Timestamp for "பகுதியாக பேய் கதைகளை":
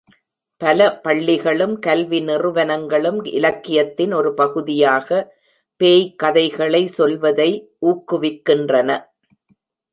4.33-6.83